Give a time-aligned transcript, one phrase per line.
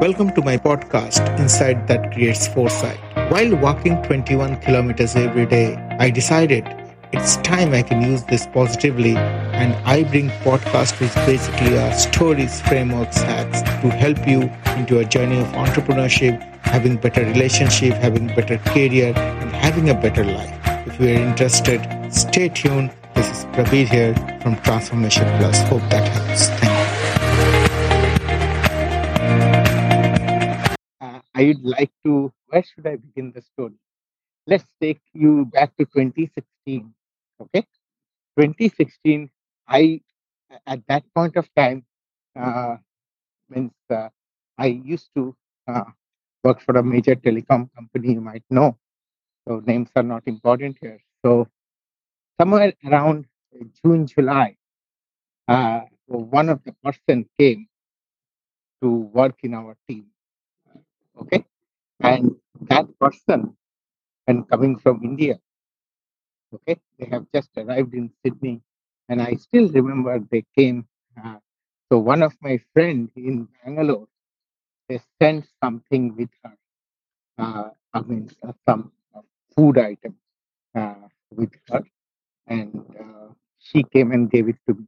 [0.00, 3.00] Welcome to my podcast, Insight That Creates Foresight.
[3.32, 6.64] While walking 21 kilometers every day, I decided
[7.12, 12.60] it's time I can use this positively, and I bring podcast which basically are stories,
[12.60, 14.42] frameworks, hacks to help you
[14.76, 20.24] into a journey of entrepreneurship, having better relationship, having better career, and having a better
[20.24, 20.54] life.
[20.86, 22.92] If you are interested, stay tuned.
[23.16, 25.60] This is Prabir here from Transformation Plus.
[25.62, 26.57] Hope that helps.
[31.38, 33.78] I'd like to, where should I begin the story?
[34.48, 36.92] Let's take you back to 2016.
[37.40, 37.62] Okay.
[38.36, 39.30] 2016,
[39.68, 40.00] I,
[40.66, 41.84] at that point of time,
[42.34, 42.76] uh,
[43.48, 44.08] means uh,
[44.58, 45.36] I used to
[45.68, 45.84] uh,
[46.42, 48.76] work for a major telecom company, you might know.
[49.46, 50.98] So names are not important here.
[51.24, 51.46] So
[52.40, 53.26] somewhere around
[53.84, 54.56] June, July,
[55.46, 57.68] uh, one of the person came
[58.82, 60.06] to work in our team.
[61.20, 61.44] Okay.
[62.00, 63.56] And that person,
[64.26, 65.40] and coming from India,
[66.54, 68.60] okay, they have just arrived in Sydney.
[69.08, 70.86] And I still remember they came.
[71.22, 71.38] Uh,
[71.90, 74.06] so one of my friend in Bangalore,
[74.88, 76.54] they sent something with her.
[77.38, 79.22] Uh, I mean, uh, some uh,
[79.56, 80.16] food item
[80.76, 81.82] uh, with her.
[82.48, 84.86] And uh, she came and gave it to me.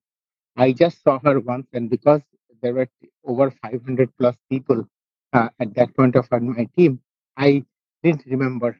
[0.56, 2.22] I just saw her once, and because
[2.62, 2.88] there were
[3.24, 4.88] over 500 plus people
[5.32, 7.00] uh, at that point of my team,
[7.36, 7.64] I
[8.02, 8.78] didn't remember.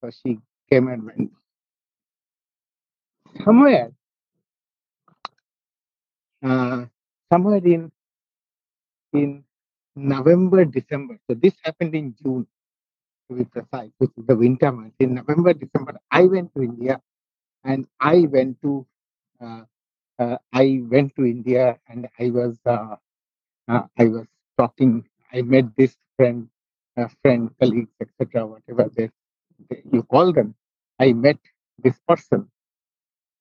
[0.00, 1.30] So she came and went.
[3.44, 3.92] Somewhere,
[6.44, 6.86] uh,
[7.32, 7.92] somewhere in
[9.14, 9.44] in
[9.96, 11.18] November, December.
[11.28, 12.46] So this happened in June,
[13.30, 14.94] to be precise, which is the winter month.
[15.00, 17.00] In November, December, I went to India,
[17.64, 18.86] and I went to
[19.40, 19.62] uh,
[20.18, 22.96] uh, I went to India, and I was uh,
[23.68, 24.26] uh, I was
[24.58, 25.04] talking.
[25.32, 26.48] I met this friend,
[26.96, 29.10] uh, friend, colleagues, etc., whatever they,
[29.70, 30.54] they you call them.
[31.00, 31.38] I met
[31.82, 32.48] this person,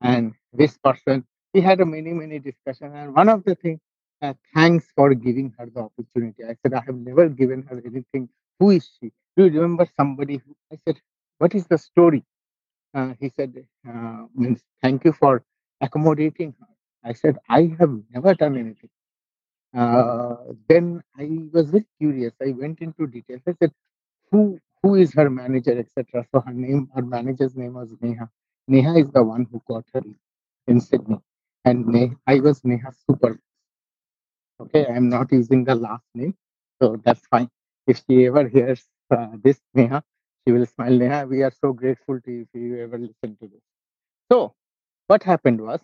[0.02, 3.80] and this person we had a many many discussion, and one of the things.
[4.22, 6.44] Uh, thanks for giving her the opportunity.
[6.44, 8.30] I said, I have never given her anything.
[8.60, 9.12] Who is she?
[9.38, 10.38] Do you remember somebody?
[10.46, 11.00] Who, I said,
[11.40, 12.24] What is the story?
[12.94, 13.54] Uh, he said,
[13.90, 15.44] uh, means thank you for
[15.82, 16.68] accommodating her.
[17.04, 18.90] I said, I have never done anything.
[19.76, 20.38] Uh,
[20.70, 22.34] then I was very curious.
[22.42, 23.42] I went into details.
[23.48, 23.72] I said,
[24.32, 26.26] who who is her manager, etc.
[26.34, 28.30] So her name, her manager's name was Neha.
[28.68, 30.04] Neha is the one who got her
[30.68, 31.20] in Sydney,
[31.66, 33.40] and I was Neha's super.
[34.62, 36.36] Okay, I am not using the last name,
[36.82, 37.50] so that's fine.
[37.88, 40.04] If she ever hears uh, this, Neha,
[40.46, 40.92] she will smile.
[40.92, 43.62] Neha, we are so grateful to you if you ever listen to this.
[44.32, 44.56] So
[45.08, 45.82] what happened was,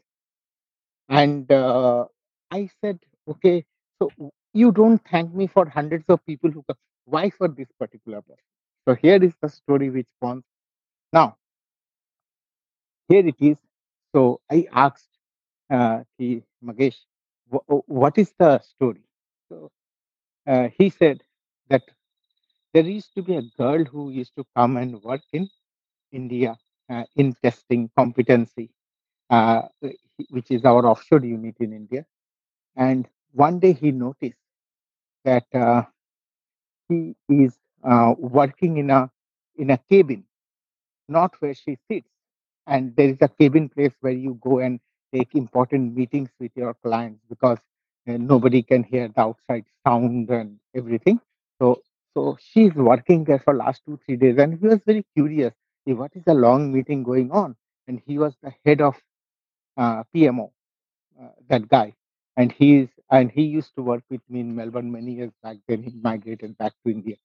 [1.09, 2.06] and uh,
[2.52, 3.66] I said, okay,
[4.01, 6.78] so you don't thank me for hundreds of people who come.
[7.06, 8.44] Why for this particular person?
[8.88, 10.44] So here is the story which comes.
[11.13, 11.38] Now,
[13.09, 13.57] here it is.
[14.16, 15.09] So I asked
[15.69, 16.97] uh, he, Magesh,
[17.51, 19.03] wh- what is the story?
[19.50, 19.72] So
[20.47, 21.23] uh, he said
[21.69, 21.84] that
[22.73, 25.50] there used to be a girl who used to come and work in
[26.11, 26.57] India
[26.90, 28.72] uh, in testing competency,
[29.29, 29.63] uh,
[30.29, 32.06] which is our offshore unit in India.
[32.75, 34.37] And one day he noticed
[35.25, 35.83] that uh,
[36.89, 39.09] he is uh, working in a
[39.55, 40.25] in a cabin,
[41.09, 42.09] not where she sits.
[42.67, 44.79] And there is a cabin place where you go and
[45.13, 47.59] take important meetings with your clients because
[48.07, 51.19] uh, nobody can hear the outside sound and everything.
[51.61, 51.81] So
[52.15, 55.53] so she is working there for last two three days, and he was very curious.
[55.85, 57.55] "Hey, What is the long meeting going on?
[57.87, 58.95] And he was the head of
[59.77, 60.51] uh, PMO,
[61.21, 61.95] uh, that guy,
[62.37, 65.57] and he is and he used to work with me in Melbourne many years back.
[65.67, 67.17] Then he migrated back to India.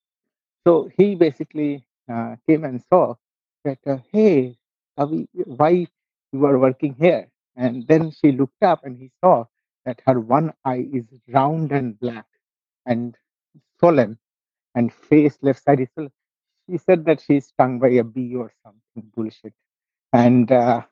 [0.67, 3.15] So he basically uh, came and saw
[3.65, 4.57] that, uh, hey,
[4.99, 5.87] Avi, why
[6.33, 7.29] you are working here?
[7.57, 9.45] And then she looked up and he saw
[9.85, 12.27] that her one eye is round and black
[12.87, 13.17] and
[13.79, 14.19] swollen,
[14.75, 16.13] and face left side is swollen.
[16.69, 19.55] She said that she's stung by a bee or something bullshit,
[20.13, 20.83] and uh,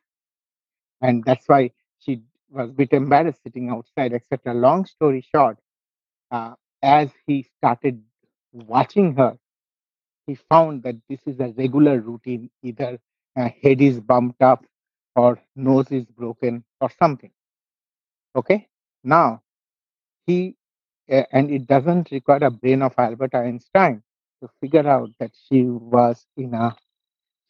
[1.01, 2.23] and that's why she
[2.55, 4.55] was a bit embarrassed sitting outside, etc.
[4.55, 5.59] Long story short,
[6.31, 8.03] uh, as he started
[8.53, 9.37] watching her
[10.27, 12.51] he found that this is a regular routine.
[12.63, 12.99] Either
[13.37, 14.65] uh, head is bumped up
[15.17, 17.33] or nose is broken or something.
[18.37, 18.69] Okay?
[19.05, 19.43] Now
[20.27, 20.57] he
[21.13, 24.03] uh, and it doesn't require a brain of albert einstein
[24.43, 26.77] to figure out that she was in a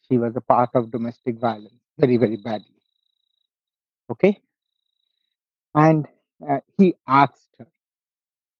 [0.09, 2.75] she was a part of domestic violence very very badly.
[4.11, 4.41] Okay
[5.75, 6.07] and
[6.49, 7.67] uh, he asked her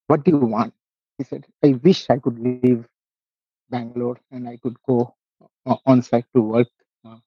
[0.07, 0.73] what do you want
[1.17, 2.87] he said, I wish I could leave
[3.69, 5.13] Bangalore and I could go
[5.65, 6.67] uh, on site to work,
[7.05, 7.17] uh,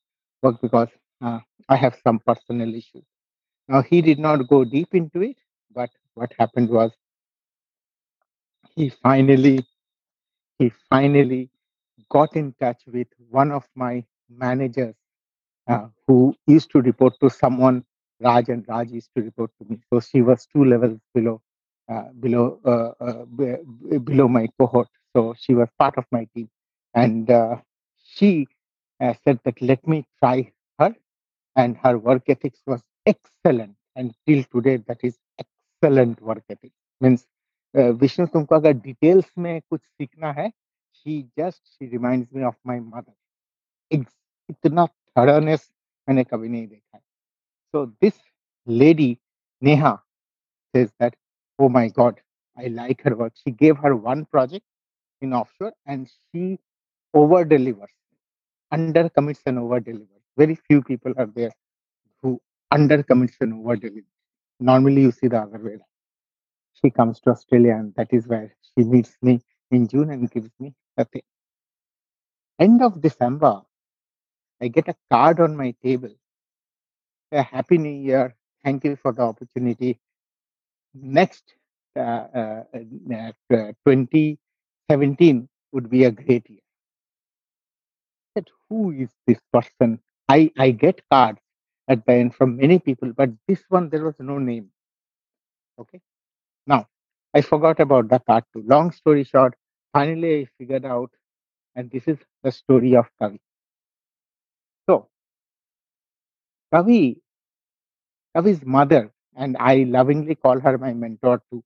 [0.42, 0.88] work because
[1.22, 3.04] uh, I have some personal issues.
[3.68, 5.36] Now, he did not go deep into it,
[5.74, 6.92] but what happened was
[8.74, 9.64] he finally,
[10.58, 11.50] he finally
[12.10, 14.94] got in touch with one of my managers
[15.68, 17.84] uh, who used to report to someone
[18.21, 19.79] Raj and Raj used to report to me.
[19.91, 21.41] So she was two levels below
[21.89, 24.89] uh, below uh, uh, b- below my cohort.
[25.15, 26.49] So she was part of my team,
[26.93, 27.57] and uh,
[28.03, 28.47] she
[29.01, 30.95] uh, said that let me try her,
[31.55, 33.75] and her work ethics was excellent.
[33.95, 36.75] And till today, that is excellent work ethics.
[37.01, 37.25] Means
[37.77, 40.51] uh, Vishnu तुमको अगर details में कुछ सीखना है
[41.03, 43.13] she just she reminds me of my mother.
[43.91, 44.15] Ex-
[44.49, 44.85] इतना
[45.19, 45.69] थर्डनेस
[46.09, 46.86] मैंने कभी नहीं देखा है
[47.72, 48.14] so this
[48.66, 49.20] lady,
[49.60, 50.02] Neha,
[50.74, 51.14] says that,
[51.58, 52.20] oh my God,
[52.56, 53.34] I like her work.
[53.44, 54.64] She gave her one project
[55.22, 56.58] in offshore and she
[57.14, 57.90] over delivers,
[58.72, 60.22] under commits and over delivers.
[60.36, 61.52] Very few people are there
[62.22, 64.04] who under commits and over delivers.
[64.60, 65.78] Normally, you see the other way.
[66.74, 70.50] She comes to Australia and that is where she meets me in June and gives
[70.60, 71.22] me a thing.
[72.58, 73.62] End of December,
[74.62, 76.14] I get a card on my table.
[77.32, 78.36] A happy new year.
[78.62, 79.98] Thank you for the opportunity.
[80.94, 81.44] next
[81.96, 86.60] uh, uh, uh, 2017 would be a great year.
[88.34, 90.00] That who is this person?
[90.30, 91.40] I, I get cards
[91.88, 94.70] at the end from many people, but this one there was no name.
[95.78, 96.00] Okay.
[96.66, 96.88] Now
[97.34, 98.62] I forgot about the card too.
[98.66, 99.54] Long story short,
[99.92, 101.12] finally I figured out,
[101.76, 103.40] and this is the story of Kavi.
[104.88, 105.08] So
[106.74, 107.20] Kavi,
[108.36, 111.62] Kavi's mother, and I lovingly call her my mentor too.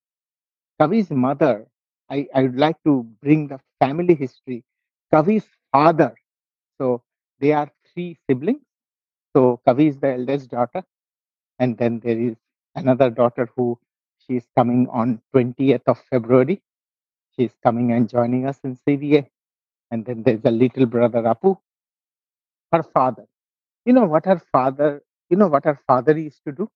[0.81, 1.67] Kavi's mother,
[2.11, 4.65] I, I would like to bring the family history.
[5.13, 6.15] Kavi's father,
[6.81, 7.03] so
[7.41, 8.63] they are three siblings.
[9.35, 10.85] So Kavi is the eldest daughter,
[11.59, 12.37] and then there is
[12.77, 13.79] another daughter who
[14.19, 16.63] she is coming on 20th of February.
[17.37, 19.27] She is coming and joining us in CVA.
[19.91, 21.59] And then there's a little brother Apu.
[22.73, 23.27] Her father.
[23.86, 26.70] You know what her father, you know what her father used to do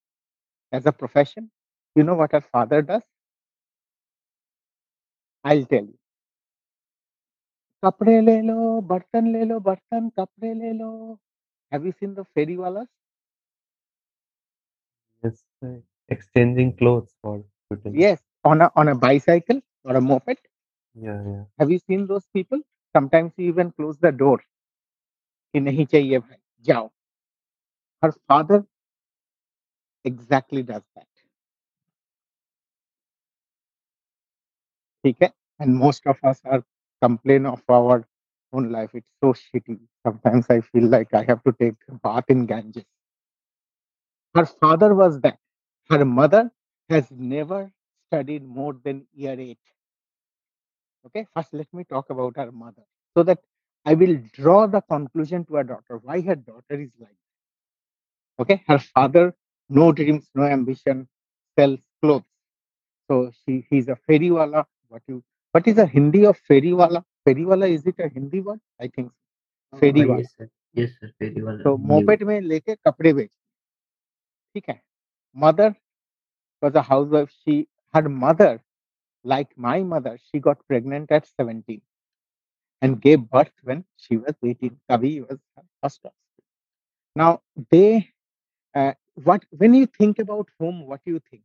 [0.71, 1.51] as a profession?
[1.95, 3.03] You know what her father does?
[5.45, 5.97] I'll tell you.
[7.85, 8.55] कपड़े ले लो
[8.89, 10.91] बर्तन ले लो बर्तन कपड़े ले लो
[11.73, 12.85] have you seen the fairy वाला
[15.23, 15.77] Yes, uh,
[16.09, 17.99] exchanging clothes for utility.
[18.01, 18.19] yes
[18.51, 20.39] on a on a bicycle or a moped
[20.95, 21.43] Yeah, yeah.
[21.59, 22.59] have you seen those people
[22.97, 24.39] sometimes you even close the door
[25.53, 26.37] कि नहीं चाहिए भाई
[26.71, 26.89] जाओ
[28.02, 28.64] her father
[30.04, 31.06] exactly does that.
[35.06, 35.30] Okay?
[35.58, 36.62] And most of us are
[37.02, 38.06] complain of our
[38.52, 38.90] own life.
[38.94, 39.78] It's so shitty.
[40.06, 42.84] Sometimes I feel like I have to take a bath in Ganges.
[44.34, 45.38] Her father was that.
[45.90, 46.50] Her mother
[46.90, 47.70] has never
[48.08, 49.58] studied more than year eight.
[51.06, 52.82] Okay, first let me talk about her mother
[53.16, 53.38] so that
[53.84, 57.16] I will draw the conclusion to her daughter why her daughter is like
[58.39, 59.33] okay her father
[59.69, 61.07] no dreams no ambition
[61.57, 62.25] sells clothes
[63.07, 67.03] so she he's a ferry wala what you what is a hindi of ferry wala
[67.25, 69.77] ferry wala is it a hindi word i think so.
[69.77, 71.87] ferry हाँ, wala yes sir yes sir very well तो new.
[71.87, 73.31] Moped में लेके कपड़े बेच
[74.53, 74.81] ठीक है
[75.35, 75.73] mother
[76.61, 78.61] was a housewife she her mother
[79.23, 81.81] like my mother she got pregnant at 17
[82.81, 86.13] and gave birth when she was 18 kavi was her first offspring.
[87.15, 88.07] now they
[88.75, 91.43] uh, what when you think about home what do you think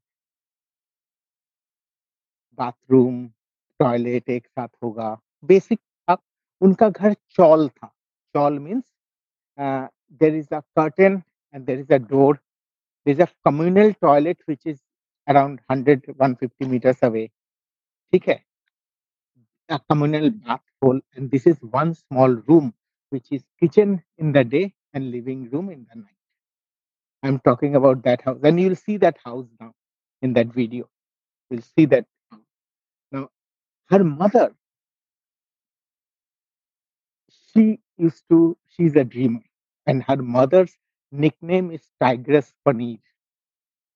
[2.58, 3.26] bathroom
[3.80, 5.08] toilet एक साथ होगा
[5.50, 6.22] basic आप
[6.62, 7.88] उनका घर चौल था
[8.34, 8.84] चौल means
[10.22, 11.22] there is a curtain
[11.54, 12.36] and there is a door
[13.06, 14.80] there is a communal toilet which is
[15.28, 17.26] around 100 150 meters away
[18.12, 18.42] ठीक है
[19.68, 22.72] a communal bath hole and this is one small room
[23.12, 26.19] which is kitchen in the day and living room in the night
[27.23, 28.39] i'm talking about that house.
[28.43, 29.73] And you'll see that house now
[30.21, 30.89] in that video.
[31.49, 32.05] You'll see that
[33.11, 33.29] now
[33.89, 34.53] her mother
[37.53, 39.41] she used to she's a dreamer.
[39.85, 40.75] And her mother's
[41.11, 42.99] nickname is tigress paneer.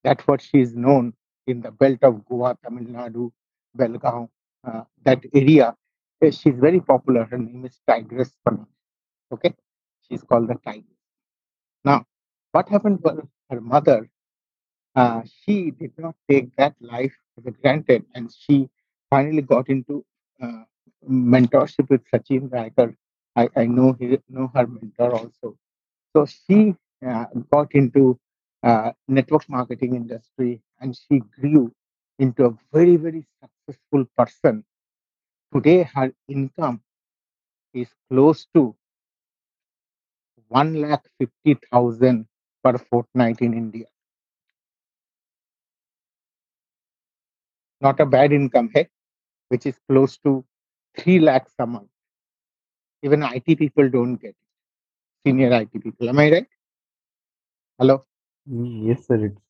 [0.04, 1.14] That's what she is known
[1.46, 3.30] in the belt of goa tamil nadu
[3.76, 4.28] belgaum
[4.64, 5.74] uh, that area.
[6.22, 7.24] Uh, she's very popular.
[7.24, 8.66] Her name is tigress paneer.
[9.32, 9.54] Okay?
[10.08, 11.00] She's called the tigress.
[11.84, 12.04] Now
[12.56, 14.08] what happened her, her mother
[14.96, 18.68] uh, she did not take that life for granted and she
[19.10, 20.04] finally got into
[20.42, 20.64] uh,
[21.08, 22.96] mentorship with Sachin Raikar.
[23.36, 25.56] I, I know he, know her mentor also.
[26.14, 26.74] So she
[27.06, 28.18] uh, got into
[28.62, 31.72] uh, network marketing industry and she grew
[32.18, 34.64] into a very very successful person.
[35.54, 36.80] Today her income
[37.74, 38.74] is close to
[40.48, 42.26] one lakh fifty thousand
[42.65, 43.85] per fortnight in India.
[47.81, 48.87] Not a bad income, hey,
[49.49, 50.45] which is close to
[50.97, 51.89] three lakhs a month.
[53.03, 54.35] Even IT people don't get it.
[55.25, 56.09] Senior IT people.
[56.09, 56.47] Am I right?
[57.79, 58.05] Hello.
[58.49, 59.25] Mm, Yes, sir.
[59.25, 59.41] It's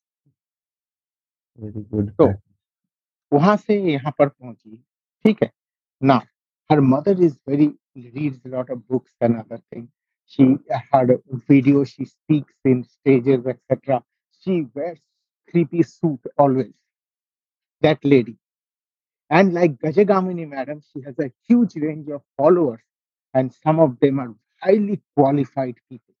[1.56, 2.14] very good.
[2.18, 2.40] So, fact.
[3.32, 4.76] वहां से यहाँ पर पहुंची
[5.24, 5.50] ठीक है
[6.04, 6.20] ना
[6.70, 7.66] her mother is very
[8.16, 9.88] reads a lot of books and other things
[10.27, 10.57] she
[10.91, 14.03] had a video she speaks in stages etc
[14.43, 14.99] she wears
[15.51, 16.73] three-piece suit always.
[17.81, 18.37] That lady.
[19.29, 22.79] And like gajagamini madam she has a huge range of followers
[23.33, 26.13] and some of them are highly qualified people.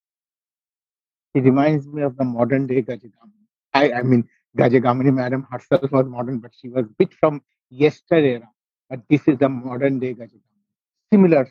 [1.33, 3.45] She reminds me of the modern day gajagamini.
[3.73, 8.47] I i mean gajagamini madam herself was modern but she was bit from yesterera
[8.89, 10.65] but this is the modern day gajagamini.
[11.13, 11.49] Similar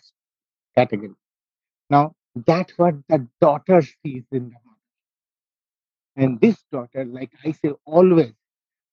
[0.77, 1.15] category.
[1.89, 2.15] Now
[2.47, 4.87] that's what the daughter sees in the mother
[6.17, 8.33] and this daughter like i say always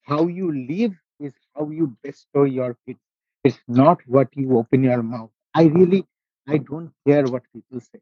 [0.03, 3.00] how you live is how you bestow your kids
[3.43, 5.31] it's not what you open your mouth.
[5.55, 6.05] I really
[6.47, 8.00] i don't care what people say.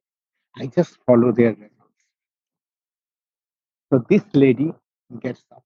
[0.57, 2.03] I just follow their results.
[3.91, 4.73] So this lady
[5.21, 5.63] gets up